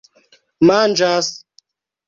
manĝas 0.69 1.31